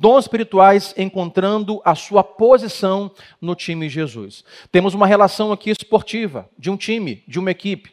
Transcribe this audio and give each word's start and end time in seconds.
dons 0.00 0.24
espirituais 0.24 0.94
encontrando 0.96 1.82
a 1.84 1.94
sua 1.94 2.24
posição 2.24 3.10
no 3.38 3.54
time 3.54 3.86
Jesus. 3.86 4.42
Temos 4.72 4.94
uma 4.94 5.06
relação 5.06 5.52
aqui 5.52 5.68
esportiva, 5.70 6.48
de 6.58 6.70
um 6.70 6.76
time, 6.76 7.22
de 7.28 7.38
uma 7.38 7.50
equipe. 7.50 7.92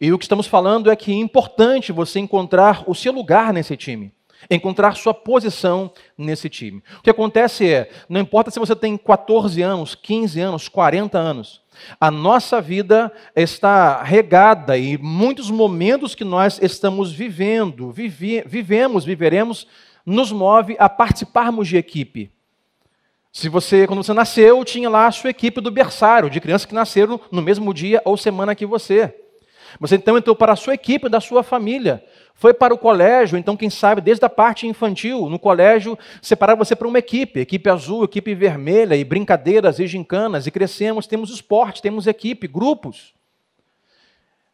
E 0.00 0.10
o 0.10 0.18
que 0.18 0.24
estamos 0.24 0.46
falando 0.46 0.90
é 0.90 0.96
que 0.96 1.12
é 1.12 1.16
importante 1.16 1.92
você 1.92 2.18
encontrar 2.18 2.84
o 2.86 2.94
seu 2.94 3.12
lugar 3.12 3.52
nesse 3.52 3.76
time, 3.76 4.10
encontrar 4.50 4.96
sua 4.96 5.12
posição 5.12 5.92
nesse 6.16 6.48
time. 6.48 6.82
O 6.98 7.02
que 7.02 7.10
acontece 7.10 7.70
é, 7.70 7.90
não 8.08 8.22
importa 8.22 8.50
se 8.50 8.58
você 8.58 8.74
tem 8.74 8.96
14 8.96 9.60
anos, 9.60 9.94
15 9.94 10.40
anos, 10.40 10.66
40 10.66 11.18
anos, 11.18 11.60
a 12.00 12.10
nossa 12.10 12.58
vida 12.58 13.12
está 13.36 14.02
regada 14.02 14.78
e 14.78 14.96
muitos 14.96 15.50
momentos 15.50 16.14
que 16.14 16.24
nós 16.24 16.58
estamos 16.62 17.12
vivendo, 17.12 17.90
vive, 17.90 18.42
vivemos, 18.46 19.04
viveremos, 19.04 19.66
nos 20.04 20.30
move 20.32 20.76
a 20.78 20.88
participarmos 20.88 21.68
de 21.68 21.76
equipe. 21.76 22.30
Se 23.32 23.48
você, 23.48 23.86
quando 23.86 24.02
você 24.02 24.12
nasceu, 24.12 24.64
tinha 24.64 24.88
lá 24.88 25.06
a 25.06 25.12
sua 25.12 25.30
equipe 25.30 25.60
do 25.60 25.70
berçário, 25.70 26.30
de 26.30 26.40
crianças 26.40 26.66
que 26.66 26.74
nasceram 26.74 27.20
no 27.32 27.42
mesmo 27.42 27.74
dia 27.74 28.00
ou 28.04 28.16
semana 28.16 28.54
que 28.54 28.64
você. 28.64 29.12
Você 29.80 29.96
então 29.96 30.16
entrou 30.16 30.36
para 30.36 30.52
a 30.52 30.56
sua 30.56 30.74
equipe 30.74 31.08
da 31.08 31.20
sua 31.20 31.42
família. 31.42 32.04
Foi 32.34 32.54
para 32.54 32.74
o 32.74 32.78
colégio, 32.78 33.38
então, 33.38 33.56
quem 33.56 33.70
sabe, 33.70 34.00
desde 34.00 34.24
a 34.24 34.28
parte 34.28 34.66
infantil, 34.66 35.28
no 35.28 35.38
colégio, 35.38 35.98
separar 36.22 36.54
você 36.54 36.76
para 36.76 36.86
uma 36.86 36.98
equipe, 36.98 37.40
equipe 37.40 37.68
azul, 37.70 38.04
equipe 38.04 38.34
vermelha, 38.34 38.94
e 38.96 39.04
brincadeiras 39.04 39.78
e 39.78 39.86
gincanas, 39.86 40.46
e 40.46 40.50
crescemos, 40.50 41.06
temos 41.06 41.30
esporte, 41.30 41.82
temos 41.82 42.06
equipe, 42.06 42.46
grupos. 42.46 43.14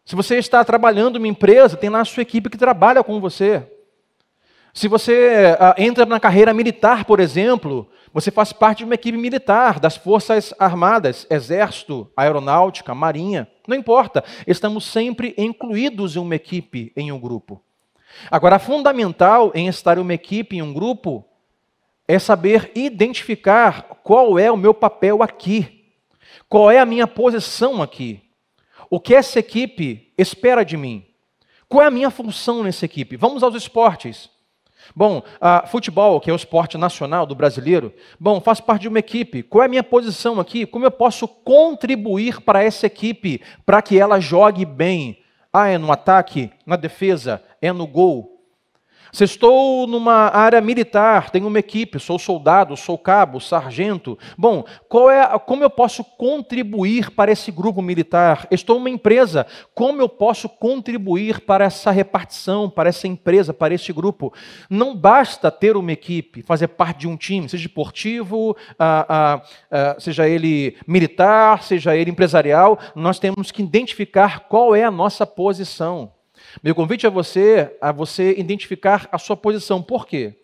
Se 0.05 0.17
você 0.17 0.39
está 0.39 0.65
trabalhando 0.65 1.17
em 1.17 1.19
uma 1.19 1.29
empresa, 1.29 1.77
tem 1.77 1.91
lá 1.91 2.01
a 2.01 2.05
sua 2.05 2.23
equipe 2.23 2.51
que 2.51 2.59
trabalha 2.59 3.05
com 3.05 3.21
você. 3.21 3.63
Se 4.73 4.87
você 4.87 5.57
ah, 5.59 5.75
entra 5.77 6.07
na 6.07 6.21
carreira 6.21 6.55
militar, 6.55 7.05
por 7.05 7.19
exemplo, 7.19 7.91
você 8.13 8.31
faz 8.31 8.53
parte 8.53 8.79
de 8.79 8.85
uma 8.85 8.95
equipe 8.95 9.19
militar, 9.19 9.81
das 9.81 9.97
Forças 9.97 10.55
Armadas, 10.59 11.27
Exército, 11.29 12.11
Aeronáutica, 12.17 12.95
Marinha, 12.95 13.49
não 13.67 13.77
importa, 13.77 14.25
estamos 14.47 14.85
sempre 14.85 15.35
incluídos 15.37 16.17
em 16.17 16.19
uma 16.21 16.35
equipe, 16.35 16.93
em 16.97 17.11
um 17.11 17.19
grupo. 17.19 17.63
Agora, 18.31 18.59
fundamental 18.59 19.53
em 19.55 19.69
estar 19.69 19.99
em 19.99 20.01
uma 20.01 20.15
equipe, 20.15 20.57
em 20.57 20.63
um 20.63 20.73
grupo, 20.73 21.25
é 22.07 22.19
saber 22.19 22.73
identificar 22.75 24.01
qual 24.03 24.39
é 24.39 24.51
o 24.51 24.57
meu 24.57 24.75
papel 24.75 25.23
aqui, 25.23 25.85
qual 26.49 26.71
é 26.71 26.79
a 26.79 26.87
minha 26.87 27.07
posição 27.07 27.81
aqui, 27.81 28.21
o 28.89 28.99
que 28.99 29.15
essa 29.15 29.39
equipe 29.39 30.13
espera 30.19 30.65
de 30.65 30.77
mim, 30.77 31.07
qual 31.69 31.83
é 31.85 31.87
a 31.87 31.91
minha 31.91 32.11
função 32.11 32.65
nessa 32.65 32.85
equipe. 32.85 33.17
Vamos 33.17 33.45
aos 33.45 33.55
esportes. 33.55 34.29
Bom, 34.95 35.23
futebol, 35.69 36.21
que 36.21 36.31
é 36.31 36.33
o 36.33 36.37
esporte 36.37 36.77
nacional 36.77 37.25
do 37.25 37.35
brasileiro, 37.35 37.93
bom, 38.19 38.41
faço 38.41 38.63
parte 38.63 38.83
de 38.83 38.89
uma 38.89 38.99
equipe. 38.99 39.43
Qual 39.43 39.63
é 39.63 39.67
a 39.67 39.69
minha 39.69 39.85
posição 39.85 40.41
aqui? 40.41 40.67
Como 40.67 40.85
eu 40.85 40.91
posso 40.91 41.29
contribuir 41.29 42.41
para 42.41 42.63
essa 42.63 42.87
equipe, 42.87 43.41
para 43.65 43.83
que 43.83 43.99
ela 43.99 44.21
jogue 44.21 44.65
bem? 44.65 45.19
Ah, 45.53 45.69
é 45.69 45.79
no 45.79 45.91
ataque, 45.91 46.51
na 46.65 46.77
defesa, 46.77 47.43
é 47.61 47.73
no 47.73 47.87
gol. 47.87 48.40
Se 49.13 49.25
estou 49.25 49.87
numa 49.87 50.29
área 50.29 50.61
militar, 50.61 51.31
tenho 51.31 51.47
uma 51.47 51.59
equipe, 51.59 51.99
sou 51.99 52.19
soldado, 52.19 52.77
sou 52.77 52.97
cabo, 52.97 53.41
sargento. 53.41 54.19
Bom, 54.39 54.65
é, 55.11 55.39
como 55.39 55.65
eu 55.65 55.71
posso 55.71 56.05
contribuir 56.05 57.11
para 57.11 57.33
esse 57.33 57.51
grupo 57.51 57.83
militar? 57.83 58.47
Estou 58.51 58.79
numa 58.79 58.91
empresa, 58.91 59.47
como 59.75 60.01
eu 60.01 60.09
posso 60.09 60.49
contribuir 60.49 61.41
para 61.41 61.65
essa 61.65 61.91
repartição, 61.91 62.71
para 62.71 62.89
essa 62.89 63.09
empresa, 63.09 63.53
para 63.53 63.75
esse 63.75 63.93
grupo? 63.93 64.33
Não 64.69 64.95
basta 64.95 65.51
ter 65.51 65.77
uma 65.77 65.93
equipe, 65.93 66.43
fazer 66.43 66.69
parte 66.69 67.01
de 67.01 67.09
um 67.09 67.17
time, 67.17 67.49
seja 67.49 67.67
esportivo, 67.67 68.57
seja 69.99 70.29
ele 70.29 70.77
militar, 70.87 71.63
seja 71.63 71.97
ele 71.97 72.11
empresarial, 72.11 72.79
nós 72.95 73.19
temos 73.19 73.51
que 73.51 73.63
identificar 73.63 74.41
qual 74.49 74.75
é 74.75 74.85
a 74.85 74.91
nossa 74.91 75.27
posição. 75.27 76.13
Meu 76.63 76.75
convite 76.75 77.07
a 77.07 77.11
você 77.11 77.77
a 77.81 77.93
você 77.93 78.35
identificar 78.37 79.09
a 79.13 79.19
sua 79.19 79.37
posição. 79.37 79.83
Por 79.83 80.07
quê? 80.07 80.37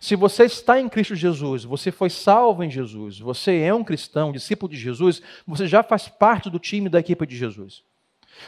Se 0.00 0.16
você 0.16 0.44
está 0.44 0.80
em 0.80 0.88
Cristo 0.88 1.14
Jesus, 1.14 1.64
você 1.64 1.90
foi 1.90 2.10
salvo 2.10 2.62
em 2.62 2.70
Jesus, 2.70 3.18
você 3.18 3.60
é 3.60 3.74
um 3.74 3.84
cristão, 3.84 4.32
discípulo 4.32 4.70
de 4.70 4.78
Jesus, 4.78 5.20
você 5.46 5.66
já 5.66 5.82
faz 5.82 6.08
parte 6.08 6.48
do 6.48 6.58
time 6.58 6.88
da 6.88 7.00
equipe 7.00 7.26
de 7.26 7.36
Jesus. 7.36 7.82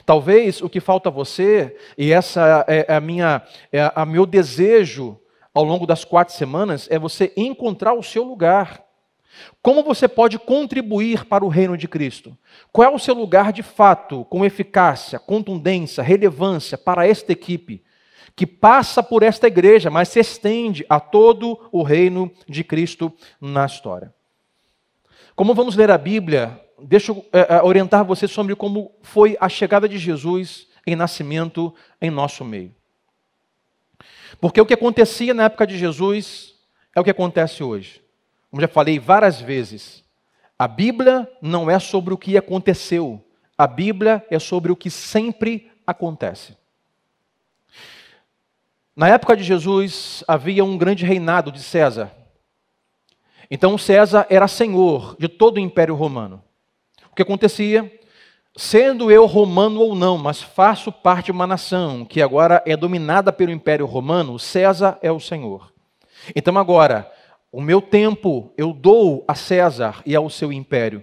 Talvez 0.05 0.61
o 0.61 0.69
que 0.69 0.81
falta 0.81 1.09
a 1.09 1.13
você, 1.13 1.77
e 1.97 2.13
essa 2.13 2.65
é 2.67 2.93
a 2.93 3.01
minha, 3.01 3.43
é 3.73 3.91
a 3.95 4.05
meu 4.05 4.27
desejo 4.27 5.19
ao 5.55 5.65
longo 5.65 5.87
das 5.87 6.05
quatro 6.05 6.35
semanas, 6.35 6.89
é 6.91 6.99
você 6.99 7.33
encontrar 7.37 7.95
o 7.95 8.03
seu 8.03 8.25
lugar. 8.25 8.85
Como 9.63 9.83
você 9.83 10.07
pode 10.09 10.39
contribuir 10.39 11.25
para 11.25 11.45
o 11.45 11.49
reino 11.49 11.77
de 11.77 11.89
Cristo? 11.89 12.37
Qual 12.73 12.89
é 12.89 12.95
o 12.95 12.99
seu 12.99 13.15
lugar 13.15 13.53
de 13.53 13.63
fato, 13.63 14.25
com 14.27 14.45
eficácia, 14.45 15.19
contundência, 15.19 16.03
relevância 16.03 16.79
para 16.79 17.07
esta 17.07 17.33
equipe, 17.33 17.83
que 18.35 18.47
passa 18.47 19.03
por 19.03 19.23
esta 19.23 19.47
igreja, 19.47 19.91
mas 19.91 20.09
se 20.09 20.21
estende 20.21 20.85
a 20.89 21.01
todo 21.01 21.69
o 21.73 21.83
reino 21.83 22.31
de 22.49 22.63
Cristo 22.63 23.13
na 23.41 23.67
história? 23.67 24.15
Como 25.35 25.55
vamos 25.55 25.77
ler 25.77 25.91
a 25.91 25.99
Bíblia, 25.99 26.61
deixa 26.79 27.13
eu 27.13 27.25
é, 27.33 27.63
orientar 27.63 28.05
você 28.05 28.29
sobre 28.29 28.55
como 28.55 28.93
foi 29.03 29.37
a 29.41 29.49
chegada 29.49 29.89
de 29.89 29.99
Jesus 29.99 30.67
em 30.87 30.95
nascimento 30.95 31.75
em 32.01 32.11
nosso 32.11 32.45
meio. 32.45 32.75
Porque 34.41 34.61
o 34.61 34.67
que 34.67 34.75
acontecia 34.75 35.35
na 35.35 35.45
época 35.45 35.67
de 35.67 35.77
Jesus 35.77 36.55
é 36.95 37.01
o 37.01 37.05
que 37.05 37.11
acontece 37.11 37.63
hoje. 37.63 38.06
Como 38.51 38.61
já 38.61 38.69
falei 38.69 38.99
várias 38.99 39.41
vezes, 39.41 40.05
a 40.59 40.67
Bíblia 40.67 41.31
não 41.43 41.71
é 41.71 41.79
sobre 41.79 42.15
o 42.15 42.19
que 42.19 42.37
aconteceu, 42.37 43.23
a 43.59 43.67
Bíblia 43.67 44.25
é 44.31 44.39
sobre 44.39 44.73
o 44.73 44.77
que 44.77 44.91
sempre 44.91 45.71
acontece. 45.87 46.57
Na 48.95 49.09
época 49.09 49.37
de 49.37 49.45
Jesus 49.45 50.25
havia 50.27 50.65
um 50.65 50.79
grande 50.79 51.05
reinado 51.05 51.53
de 51.53 51.63
César. 51.63 52.11
Então 53.51 53.77
César 53.77 54.27
era 54.31 54.49
senhor 54.49 55.17
de 55.19 55.29
todo 55.29 55.57
o 55.59 55.61
Império 55.61 55.95
Romano. 55.95 56.43
O 57.11 57.15
que 57.15 57.23
acontecia? 57.23 57.93
Sendo 58.57 59.11
eu 59.11 59.27
romano 59.27 59.81
ou 59.81 59.95
não, 59.95 60.17
mas 60.17 60.41
faço 60.41 60.91
parte 60.91 61.27
de 61.27 61.33
uma 61.33 61.47
nação 61.47 62.07
que 62.07 62.23
agora 62.23 62.63
é 62.65 62.75
dominada 62.75 63.31
pelo 63.31 63.53
Império 63.53 63.85
Romano, 63.85 64.39
César 64.39 64.99
é 65.03 65.13
o 65.13 65.21
senhor. 65.21 65.71
Então 66.35 66.57
agora, 66.57 67.11
o 67.57 67.63
meu 67.63 67.81
tempo 67.81 68.53
eu 68.55 68.71
dou 68.71 69.25
a 69.27 69.35
César 69.35 70.03
e 70.05 70.15
ao 70.15 70.29
seu 70.29 70.53
império. 70.53 71.03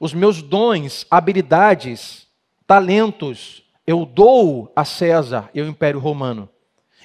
Os 0.00 0.12
meus 0.12 0.42
dons, 0.42 1.06
habilidades, 1.08 2.26
talentos, 2.66 3.62
eu 3.86 4.04
dou 4.04 4.72
a 4.74 4.84
César 4.84 5.48
e 5.54 5.60
ao 5.60 5.66
Império 5.68 6.00
Romano. 6.00 6.48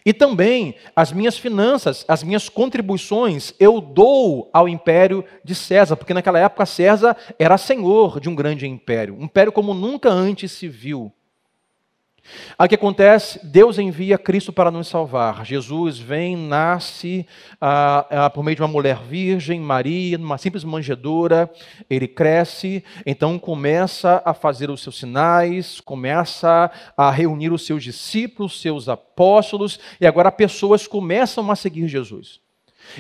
E 0.03 0.11
também 0.11 0.73
as 0.95 1.11
minhas 1.11 1.37
finanças, 1.37 2.05
as 2.07 2.23
minhas 2.23 2.49
contribuições, 2.49 3.53
eu 3.59 3.79
dou 3.79 4.49
ao 4.51 4.67
império 4.67 5.23
de 5.43 5.53
César, 5.53 5.95
porque 5.95 6.11
naquela 6.11 6.39
época 6.39 6.65
César 6.65 7.15
era 7.37 7.55
senhor 7.55 8.19
de 8.19 8.27
um 8.27 8.33
grande 8.33 8.65
império, 8.65 9.15
um 9.15 9.25
império 9.25 9.51
como 9.51 9.75
nunca 9.75 10.09
antes 10.09 10.51
se 10.53 10.67
viu. 10.67 11.13
Aí 12.57 12.65
o 12.65 12.69
que 12.69 12.75
acontece? 12.75 13.39
Deus 13.45 13.77
envia 13.77 14.17
Cristo 14.17 14.51
para 14.51 14.71
nos 14.71 14.87
salvar. 14.87 15.45
Jesus 15.45 15.99
vem, 15.99 16.35
nasce 16.35 17.25
ah, 17.61 18.05
ah, 18.09 18.29
por 18.29 18.43
meio 18.43 18.55
de 18.55 18.61
uma 18.61 18.67
mulher 18.67 18.97
virgem, 19.03 19.59
Maria, 19.59 20.17
numa 20.17 20.37
simples 20.37 20.63
manjedoura. 20.63 21.49
Ele 21.89 22.07
cresce, 22.07 22.83
então 23.05 23.37
começa 23.37 24.21
a 24.25 24.33
fazer 24.33 24.69
os 24.69 24.81
seus 24.81 24.97
sinais, 24.97 25.79
começa 25.79 26.71
a 26.95 27.11
reunir 27.11 27.51
os 27.51 27.65
seus 27.65 27.83
discípulos, 27.83 28.61
seus 28.61 28.89
apóstolos, 28.89 29.79
e 30.01 30.07
agora 30.07 30.31
pessoas 30.31 30.87
começam 30.87 31.49
a 31.51 31.55
seguir 31.55 31.87
Jesus. 31.87 32.46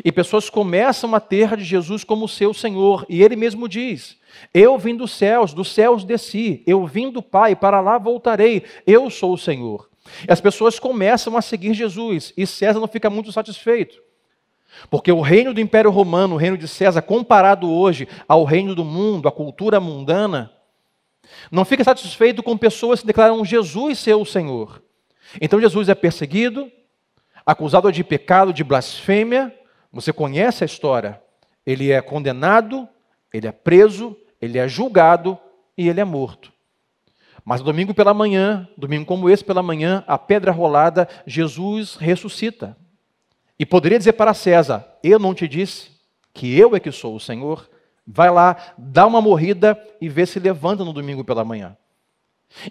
E 0.03 0.11
pessoas 0.11 0.49
começam 0.49 1.13
a 1.15 1.19
ter 1.19 1.55
de 1.55 1.63
Jesus 1.63 2.03
como 2.03 2.27
seu 2.27 2.53
Senhor, 2.53 3.05
e 3.07 3.23
ele 3.23 3.35
mesmo 3.35 3.67
diz: 3.67 4.17
Eu 4.53 4.77
vim 4.77 4.95
dos 4.95 5.11
céus, 5.11 5.53
dos 5.53 5.71
céus 5.71 6.03
desci, 6.03 6.63
eu 6.67 6.85
vim 6.85 7.09
do 7.09 7.21
Pai, 7.21 7.55
para 7.55 7.79
lá 7.81 7.97
voltarei, 7.97 8.63
eu 8.85 9.09
sou 9.09 9.33
o 9.33 9.37
Senhor. 9.37 9.89
E 10.27 10.31
as 10.31 10.41
pessoas 10.41 10.79
começam 10.79 11.35
a 11.37 11.41
seguir 11.41 11.73
Jesus, 11.73 12.33
e 12.37 12.45
César 12.45 12.79
não 12.79 12.87
fica 12.87 13.09
muito 13.09 13.31
satisfeito. 13.31 14.01
Porque 14.89 15.11
o 15.11 15.21
reino 15.21 15.53
do 15.53 15.61
Império 15.61 15.89
Romano, 15.89 16.35
o 16.35 16.37
reino 16.37 16.57
de 16.57 16.67
César, 16.67 17.01
comparado 17.01 17.69
hoje 17.69 18.07
ao 18.27 18.43
reino 18.43 18.75
do 18.75 18.85
mundo, 18.85 19.27
à 19.27 19.31
cultura 19.31 19.79
mundana, 19.79 20.51
não 21.51 21.65
fica 21.65 21.83
satisfeito 21.83 22.43
com 22.43 22.57
pessoas 22.57 23.01
que 23.01 23.07
declaram 23.07 23.43
Jesus 23.43 23.99
ser 23.99 24.13
o 24.13 24.25
Senhor. 24.25 24.81
Então 25.41 25.59
Jesus 25.59 25.89
é 25.89 25.95
perseguido, 25.95 26.71
acusado 27.45 27.91
de 27.91 28.03
pecado, 28.03 28.53
de 28.53 28.63
blasfêmia, 28.63 29.53
você 29.97 30.13
conhece 30.13 30.63
a 30.63 30.65
história. 30.65 31.19
Ele 31.65 31.91
é 31.91 31.99
condenado, 32.03 32.87
ele 33.33 33.47
é 33.47 33.51
preso, 33.51 34.15
ele 34.39 34.59
é 34.59 34.67
julgado 34.67 35.39
e 35.75 35.89
ele 35.89 35.99
é 35.99 36.05
morto. 36.05 36.53
Mas 37.43 37.63
domingo 37.63 37.95
pela 37.95 38.13
manhã, 38.13 38.69
domingo 38.77 39.07
como 39.07 39.27
esse 39.27 39.43
pela 39.43 39.63
manhã, 39.63 40.03
a 40.05 40.15
pedra 40.15 40.51
rolada, 40.51 41.09
Jesus 41.25 41.95
ressuscita. 41.95 42.77
E 43.57 43.65
poderia 43.65 43.97
dizer 43.97 44.13
para 44.13 44.35
César: 44.35 44.85
Eu 45.01 45.17
não 45.17 45.33
te 45.33 45.47
disse 45.47 45.89
que 46.31 46.55
eu 46.55 46.75
é 46.75 46.79
que 46.79 46.91
sou 46.91 47.15
o 47.15 47.19
Senhor? 47.19 47.67
Vai 48.05 48.29
lá, 48.29 48.75
dá 48.77 49.07
uma 49.07 49.19
morrida 49.19 49.81
e 49.99 50.07
vê 50.07 50.27
se 50.27 50.39
levanta 50.39 50.85
no 50.85 50.93
domingo 50.93 51.23
pela 51.23 51.43
manhã. 51.43 51.75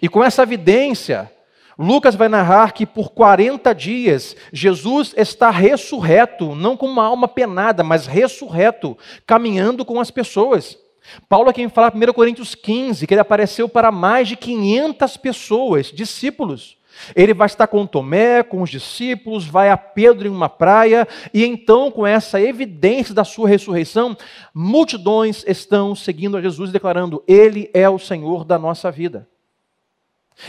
E 0.01 0.07
com 0.07 0.23
essa 0.23 0.43
evidência, 0.43 1.29
Lucas 1.77 2.15
vai 2.15 2.27
narrar 2.27 2.71
que 2.73 2.85
por 2.85 3.11
40 3.11 3.73
dias 3.75 4.35
Jesus 4.51 5.13
está 5.15 5.51
ressurreto, 5.51 6.55
não 6.55 6.75
com 6.75 6.87
uma 6.87 7.05
alma 7.05 7.27
penada, 7.27 7.83
mas 7.83 8.07
ressurreto, 8.07 8.97
caminhando 9.27 9.85
com 9.85 9.99
as 9.99 10.09
pessoas. 10.09 10.77
Paulo 11.29 11.49
é 11.49 11.53
quem 11.53 11.69
fala 11.69 11.93
em 11.93 12.09
1 12.09 12.13
Coríntios 12.13 12.55
15 12.55 13.05
que 13.05 13.13
ele 13.13 13.21
apareceu 13.21 13.69
para 13.69 13.91
mais 13.91 14.27
de 14.27 14.35
500 14.35 15.17
pessoas, 15.17 15.87
discípulos. 15.87 16.77
Ele 17.15 17.31
vai 17.31 17.45
estar 17.45 17.67
com 17.67 17.85
Tomé, 17.85 18.41
com 18.41 18.63
os 18.63 18.71
discípulos, 18.71 19.45
vai 19.45 19.69
a 19.69 19.77
Pedro 19.77 20.27
em 20.27 20.31
uma 20.31 20.49
praia, 20.49 21.07
e 21.31 21.45
então, 21.45 21.91
com 21.91 22.07
essa 22.07 22.41
evidência 22.41 23.13
da 23.13 23.23
sua 23.23 23.47
ressurreição, 23.47 24.17
multidões 24.51 25.43
estão 25.47 25.93
seguindo 25.93 26.37
a 26.37 26.41
Jesus, 26.41 26.71
declarando: 26.71 27.23
Ele 27.27 27.69
é 27.71 27.87
o 27.87 27.99
Senhor 27.99 28.43
da 28.43 28.57
nossa 28.57 28.89
vida. 28.89 29.27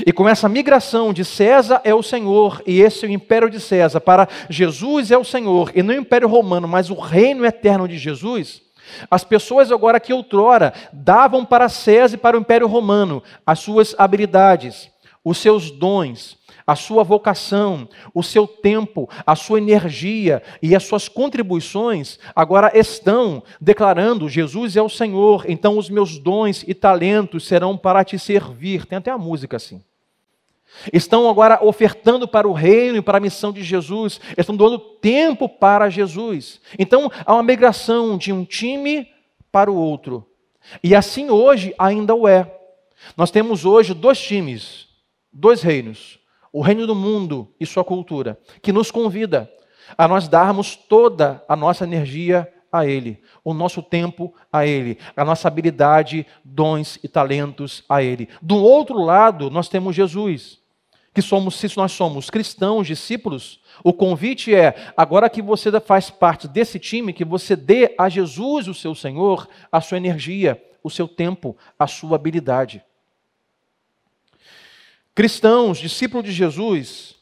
E 0.06 0.12
com 0.12 0.28
essa 0.28 0.48
migração 0.48 1.12
de 1.12 1.24
César 1.24 1.80
é 1.82 1.94
o 1.94 2.02
Senhor, 2.02 2.62
e 2.66 2.80
esse 2.80 3.04
é 3.04 3.08
o 3.08 3.12
império 3.12 3.48
de 3.48 3.58
César, 3.58 4.00
para 4.00 4.28
Jesus 4.48 5.10
é 5.10 5.16
o 5.16 5.24
Senhor, 5.24 5.72
e 5.74 5.82
não 5.82 5.94
o 5.94 5.98
império 5.98 6.28
romano, 6.28 6.68
mas 6.68 6.90
o 6.90 6.94
reino 6.94 7.44
eterno 7.44 7.88
de 7.88 7.96
Jesus, 7.96 8.62
as 9.10 9.24
pessoas 9.24 9.72
agora 9.72 10.00
que 10.00 10.12
outrora 10.12 10.72
davam 10.92 11.44
para 11.44 11.68
César 11.68 12.16
e 12.16 12.18
para 12.18 12.36
o 12.36 12.40
império 12.40 12.66
romano 12.66 13.22
as 13.46 13.60
suas 13.60 13.94
habilidades, 13.98 14.90
os 15.28 15.38
seus 15.38 15.70
dons, 15.70 16.38
a 16.66 16.74
sua 16.74 17.04
vocação, 17.04 17.86
o 18.14 18.22
seu 18.22 18.46
tempo, 18.46 19.08
a 19.26 19.36
sua 19.36 19.58
energia 19.58 20.42
e 20.62 20.74
as 20.74 20.84
suas 20.84 21.06
contribuições 21.06 22.18
agora 22.34 22.72
estão 22.74 23.42
declarando: 23.60 24.28
Jesus 24.28 24.74
é 24.74 24.82
o 24.82 24.88
Senhor, 24.88 25.44
então 25.46 25.76
os 25.76 25.90
meus 25.90 26.18
dons 26.18 26.64
e 26.66 26.72
talentos 26.72 27.46
serão 27.46 27.76
para 27.76 28.02
te 28.04 28.18
servir. 28.18 28.86
Tem 28.86 28.96
até 28.96 29.10
a 29.10 29.18
música 29.18 29.58
assim. 29.58 29.82
Estão 30.92 31.28
agora 31.28 31.58
ofertando 31.62 32.26
para 32.26 32.48
o 32.48 32.52
reino 32.52 32.98
e 32.98 33.02
para 33.02 33.18
a 33.18 33.20
missão 33.20 33.52
de 33.52 33.62
Jesus, 33.62 34.20
estão 34.36 34.56
doando 34.56 34.78
tempo 34.78 35.46
para 35.46 35.90
Jesus. 35.90 36.60
Então 36.78 37.10
há 37.26 37.34
uma 37.34 37.42
migração 37.42 38.16
de 38.16 38.32
um 38.32 38.44
time 38.44 39.08
para 39.52 39.70
o 39.70 39.76
outro. 39.76 40.26
E 40.82 40.94
assim 40.94 41.28
hoje 41.28 41.74
ainda 41.78 42.14
o 42.14 42.26
é. 42.26 42.54
Nós 43.16 43.30
temos 43.30 43.64
hoje 43.64 43.94
dois 43.94 44.18
times, 44.20 44.87
dois 45.32 45.62
reinos 45.62 46.18
o 46.52 46.60
reino 46.60 46.86
do 46.86 46.94
mundo 46.94 47.52
e 47.60 47.66
sua 47.66 47.84
cultura, 47.84 48.38
que 48.62 48.72
nos 48.72 48.90
convida 48.90 49.50
a 49.96 50.06
nós 50.06 50.28
darmos 50.28 50.76
toda 50.76 51.42
a 51.48 51.56
nossa 51.56 51.84
energia 51.84 52.52
a 52.70 52.86
Ele, 52.86 53.22
o 53.42 53.54
nosso 53.54 53.82
tempo 53.82 54.34
a 54.52 54.66
Ele, 54.66 54.98
a 55.16 55.24
nossa 55.24 55.48
habilidade, 55.48 56.26
dons 56.44 56.98
e 57.02 57.08
talentos 57.08 57.82
a 57.88 58.02
Ele. 58.02 58.28
Do 58.42 58.56
outro 58.56 58.98
lado, 58.98 59.50
nós 59.50 59.68
temos 59.68 59.94
Jesus, 59.94 60.58
que 61.14 61.22
somos, 61.22 61.54
se 61.54 61.74
nós 61.76 61.92
somos 61.92 62.28
cristãos, 62.28 62.86
discípulos, 62.86 63.60
o 63.82 63.92
convite 63.92 64.54
é, 64.54 64.92
agora 64.96 65.30
que 65.30 65.40
você 65.40 65.70
faz 65.80 66.10
parte 66.10 66.46
desse 66.46 66.78
time, 66.78 67.12
que 67.12 67.24
você 67.24 67.56
dê 67.56 67.94
a 67.98 68.08
Jesus, 68.08 68.68
o 68.68 68.74
seu 68.74 68.94
Senhor, 68.94 69.48
a 69.72 69.80
sua 69.80 69.96
energia, 69.96 70.62
o 70.82 70.90
seu 70.90 71.08
tempo, 71.08 71.56
a 71.78 71.86
sua 71.86 72.16
habilidade. 72.16 72.82
Cristãos, 75.18 75.78
discípulos 75.78 76.24
de 76.24 76.30
Jesus, 76.30 77.16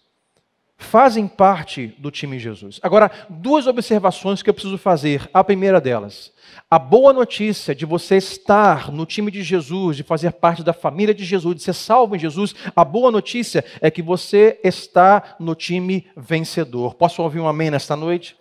fazem 0.76 1.26
parte 1.26 1.94
do 1.96 2.10
time 2.10 2.38
Jesus. 2.38 2.78
Agora, 2.82 3.10
duas 3.26 3.66
observações 3.66 4.42
que 4.42 4.50
eu 4.50 4.52
preciso 4.52 4.76
fazer. 4.76 5.30
A 5.32 5.42
primeira 5.42 5.80
delas, 5.80 6.30
a 6.70 6.78
boa 6.78 7.10
notícia 7.10 7.74
de 7.74 7.86
você 7.86 8.18
estar 8.18 8.92
no 8.92 9.06
time 9.06 9.30
de 9.30 9.42
Jesus, 9.42 9.96
de 9.96 10.02
fazer 10.02 10.32
parte 10.32 10.62
da 10.62 10.74
família 10.74 11.14
de 11.14 11.24
Jesus, 11.24 11.56
de 11.56 11.62
ser 11.62 11.72
salvo 11.72 12.14
em 12.14 12.18
Jesus, 12.18 12.54
a 12.76 12.84
boa 12.84 13.10
notícia 13.10 13.64
é 13.80 13.90
que 13.90 14.02
você 14.02 14.60
está 14.62 15.34
no 15.40 15.54
time 15.54 16.06
vencedor. 16.14 16.96
Posso 16.96 17.22
ouvir 17.22 17.40
um 17.40 17.48
amém 17.48 17.70
nesta 17.70 17.96
noite? 17.96 18.36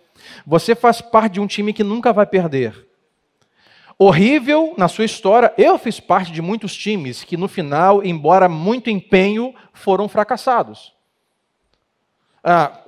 Você 0.46 0.74
faz 0.74 1.00
parte 1.00 1.32
de 1.32 1.40
um 1.40 1.46
time 1.46 1.72
que 1.72 1.82
nunca 1.82 2.12
vai 2.12 2.26
perder 2.26 2.86
horrível 3.98 4.74
na 4.76 4.88
sua 4.88 5.04
história. 5.04 5.52
Eu 5.56 5.78
fiz 5.78 6.00
parte 6.00 6.32
de 6.32 6.42
muitos 6.42 6.74
times 6.76 7.24
que, 7.24 7.36
no 7.36 7.48
final, 7.48 8.04
embora 8.04 8.48
muito 8.48 8.90
empenho, 8.90 9.54
foram 9.72 10.08
fracassados. 10.08 10.94
Ah, 12.42 12.80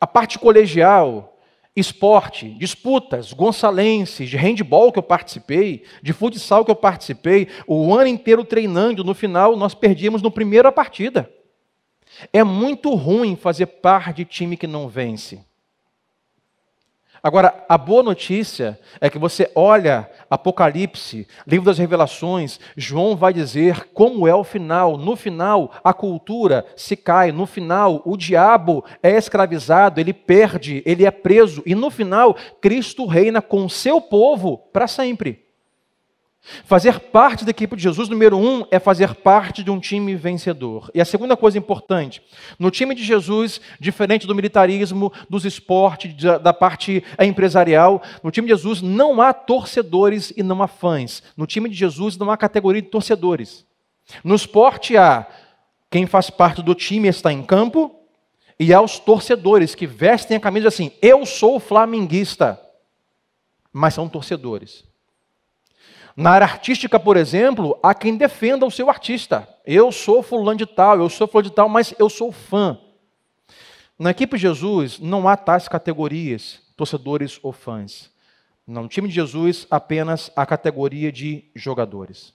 a 0.00 0.06
parte 0.06 0.38
colegial, 0.38 1.36
esporte, 1.74 2.50
disputas, 2.50 3.32
gonçalenses, 3.32 4.28
de 4.28 4.36
handball 4.36 4.92
que 4.92 4.98
eu 4.98 5.02
participei, 5.02 5.84
de 6.02 6.12
futsal 6.12 6.64
que 6.64 6.70
eu 6.70 6.76
participei, 6.76 7.48
o 7.66 7.94
ano 7.94 8.08
inteiro 8.08 8.44
treinando, 8.44 9.04
no 9.04 9.14
final 9.14 9.56
nós 9.56 9.74
perdíamos 9.74 10.22
no 10.22 10.30
primeira 10.30 10.70
partida. 10.70 11.30
É 12.32 12.44
muito 12.44 12.94
ruim 12.94 13.36
fazer 13.36 13.66
parte 13.66 14.18
de 14.18 14.24
time 14.24 14.56
que 14.56 14.66
não 14.66 14.88
vence. 14.88 15.44
Agora, 17.24 17.64
a 17.68 17.78
boa 17.78 18.02
notícia 18.02 18.76
é 19.00 19.08
que 19.08 19.16
você 19.16 19.48
olha 19.54 20.10
Apocalipse, 20.28 21.28
livro 21.46 21.66
das 21.66 21.78
revelações, 21.78 22.58
João 22.76 23.14
vai 23.14 23.32
dizer 23.32 23.90
como 23.94 24.26
é 24.26 24.34
o 24.34 24.42
final. 24.42 24.98
No 24.98 25.14
final, 25.14 25.70
a 25.84 25.94
cultura 25.94 26.66
se 26.76 26.96
cai. 26.96 27.30
No 27.30 27.46
final, 27.46 28.02
o 28.04 28.16
diabo 28.16 28.84
é 29.00 29.12
escravizado, 29.12 30.00
ele 30.00 30.12
perde, 30.12 30.82
ele 30.84 31.06
é 31.06 31.12
preso. 31.12 31.62
E 31.64 31.76
no 31.76 31.90
final, 31.90 32.36
Cristo 32.60 33.06
reina 33.06 33.40
com 33.40 33.68
seu 33.68 34.00
povo 34.00 34.58
para 34.72 34.88
sempre. 34.88 35.41
Fazer 36.64 36.98
parte 36.98 37.44
da 37.44 37.52
equipe 37.52 37.76
de 37.76 37.82
Jesus, 37.82 38.08
número 38.08 38.36
um, 38.36 38.66
é 38.68 38.80
fazer 38.80 39.14
parte 39.14 39.62
de 39.62 39.70
um 39.70 39.78
time 39.78 40.16
vencedor. 40.16 40.90
E 40.92 41.00
a 41.00 41.04
segunda 41.04 41.36
coisa 41.36 41.56
importante, 41.56 42.20
no 42.58 42.68
time 42.68 42.96
de 42.96 43.04
Jesus, 43.04 43.60
diferente 43.78 44.26
do 44.26 44.34
militarismo, 44.34 45.12
dos 45.30 45.44
esportes, 45.44 46.12
da 46.42 46.52
parte 46.52 47.04
empresarial, 47.20 48.02
no 48.24 48.32
time 48.32 48.48
de 48.48 48.54
Jesus 48.54 48.82
não 48.82 49.22
há 49.22 49.32
torcedores 49.32 50.32
e 50.36 50.42
não 50.42 50.60
há 50.62 50.66
fãs. 50.66 51.22
No 51.36 51.46
time 51.46 51.68
de 51.68 51.76
Jesus 51.76 52.16
não 52.16 52.28
há 52.28 52.36
categoria 52.36 52.82
de 52.82 52.88
torcedores. 52.88 53.64
No 54.24 54.34
esporte 54.34 54.96
há 54.96 55.28
quem 55.88 56.06
faz 56.06 56.28
parte 56.28 56.60
do 56.60 56.74
time 56.74 57.06
está 57.06 57.32
em 57.32 57.42
campo 57.42 57.94
e 58.58 58.74
há 58.74 58.80
os 58.80 58.98
torcedores 58.98 59.76
que 59.76 59.86
vestem 59.86 60.36
a 60.36 60.40
camisa 60.40 60.68
assim: 60.68 60.90
eu 61.00 61.24
sou 61.24 61.60
flamenguista, 61.60 62.60
mas 63.72 63.94
são 63.94 64.08
torcedores. 64.08 64.90
Na 66.16 66.30
área 66.32 66.46
artística, 66.46 67.00
por 67.00 67.16
exemplo, 67.16 67.78
há 67.82 67.94
quem 67.94 68.16
defenda 68.16 68.66
o 68.66 68.70
seu 68.70 68.90
artista. 68.90 69.48
Eu 69.64 69.90
sou 69.90 70.22
fulano 70.22 70.58
de 70.58 70.66
tal, 70.66 70.98
eu 70.98 71.08
sou 71.08 71.26
fulano 71.26 71.48
de 71.48 71.54
tal, 71.54 71.68
mas 71.68 71.94
eu 71.98 72.08
sou 72.10 72.30
fã. 72.30 72.78
Na 73.98 74.10
equipe 74.10 74.36
de 74.36 74.42
Jesus 74.42 74.98
não 74.98 75.28
há 75.28 75.36
tais 75.36 75.68
categorias, 75.68 76.60
torcedores 76.76 77.38
ou 77.42 77.52
fãs. 77.52 78.10
No 78.66 78.88
time 78.88 79.08
de 79.08 79.14
Jesus, 79.14 79.66
apenas 79.70 80.30
a 80.36 80.44
categoria 80.44 81.10
de 81.10 81.50
jogadores. 81.54 82.34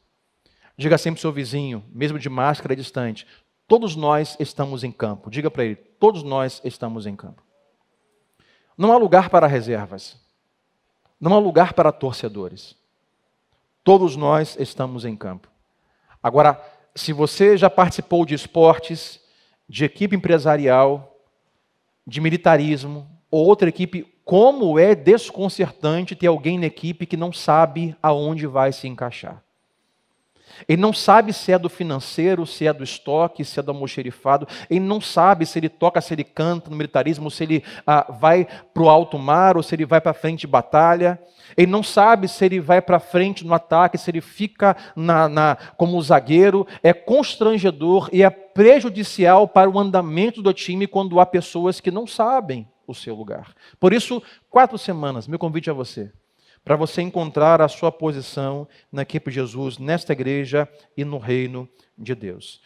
Diga 0.78 0.98
sempre 0.98 1.20
ao 1.20 1.22
seu 1.22 1.32
vizinho, 1.32 1.84
mesmo 1.92 2.20
de 2.20 2.30
máscara 2.30 2.76
distante, 2.76 3.26
todos 3.68 3.96
nós 3.96 4.36
estamos 4.40 4.84
em 4.84 4.92
campo. 4.92 5.30
Diga 5.30 5.50
para 5.50 5.66
ele, 5.66 5.76
todos 5.76 6.24
nós 6.24 6.62
estamos 6.64 7.06
em 7.06 7.16
campo. 7.16 7.44
Não 8.78 8.92
há 8.92 8.98
lugar 8.98 9.30
para 9.30 9.48
reservas. 9.48 10.18
Não 11.20 11.34
há 11.34 11.40
lugar 11.40 11.74
para 11.74 11.92
torcedores. 11.92 12.76
Todos 13.88 14.18
nós 14.18 14.58
estamos 14.60 15.06
em 15.06 15.16
campo. 15.16 15.48
Agora, 16.22 16.62
se 16.94 17.14
você 17.14 17.56
já 17.56 17.70
participou 17.70 18.26
de 18.26 18.36
esportes, 18.36 19.18
de 19.66 19.86
equipe 19.86 20.14
empresarial, 20.14 21.16
de 22.06 22.20
militarismo, 22.20 23.10
ou 23.32 23.46
outra 23.46 23.70
equipe, 23.70 24.06
como 24.26 24.78
é 24.78 24.94
desconcertante 24.94 26.18
ter 26.18 26.28
alguém 26.28 26.60
na 26.60 26.66
equipe 26.66 27.06
que 27.06 27.16
não 27.16 27.32
sabe 27.32 27.96
aonde 28.04 28.46
vai 28.46 28.74
se 28.74 28.90
encaixar. 28.90 29.42
Ele 30.68 30.82
não 30.82 30.94
sabe 30.94 31.34
se 31.34 31.52
é 31.52 31.60
do 31.60 31.70
financeiro, 31.70 32.46
se 32.46 32.66
é 32.66 32.74
do 32.74 32.84
estoque, 32.84 33.44
se 33.44 33.60
é 33.60 33.64
do 33.64 33.72
almoxerifado. 33.72 34.48
Ele 34.70 34.80
não 34.80 35.02
sabe 35.02 35.46
se 35.46 35.60
ele 35.60 35.70
toca, 35.70 36.00
se 36.02 36.14
ele 36.14 36.24
canta 36.24 36.70
no 36.70 36.76
militarismo, 36.76 37.30
se 37.30 37.44
ele 37.44 37.64
ah, 37.86 38.06
vai 38.10 38.48
para 38.74 38.84
o 38.84 38.90
alto 38.90 39.18
mar 39.18 39.58
ou 39.58 39.64
se 39.64 39.76
ele 39.76 39.86
vai 39.86 40.00
para 40.00 40.14
frente 40.14 40.42
de 40.42 40.48
batalha. 40.48 41.20
Ele 41.56 41.72
não 41.72 41.84
sabe 41.84 42.28
se 42.28 42.46
ele 42.46 42.60
vai 42.60 42.82
para 42.82 43.00
frente 43.00 43.46
no 43.46 43.54
ataque, 43.54 43.98
se 43.98 44.10
ele 44.12 44.22
fica 44.22 44.76
na, 44.96 45.30
na, 45.30 45.58
como 45.78 46.02
zagueiro. 46.02 46.68
É 46.82 46.94
constrangedor 46.94 48.10
e 48.12 48.24
é 48.24 48.30
prejudicial 48.30 49.48
para 49.48 49.70
o 49.70 49.80
andamento 49.80 50.42
do 50.42 50.54
time 50.54 50.88
quando 50.88 51.20
há 51.20 51.26
pessoas 51.26 51.80
que 51.80 51.92
não 51.92 52.08
sabem 52.08 52.68
o 52.88 52.96
seu 52.96 53.14
lugar. 53.14 53.54
Por 53.80 53.94
isso, 53.94 54.24
quatro 54.50 54.78
semanas, 54.78 55.28
meu 55.28 55.38
convite 55.38 55.70
a 55.70 55.74
você, 55.74 56.12
para 56.68 56.76
você 56.76 57.02
encontrar 57.02 57.62
a 57.62 57.70
sua 57.70 57.94
posição 57.94 58.68
na 58.92 59.04
equipe 59.04 59.32
de 59.32 59.36
Jesus, 59.36 59.78
nesta 59.78 60.12
igreja 60.12 60.68
e 60.98 61.06
no 61.06 61.18
reino 61.18 61.68
de 61.98 62.14
Deus. 62.14 62.62